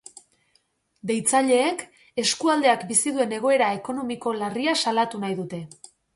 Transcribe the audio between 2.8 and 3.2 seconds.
bizi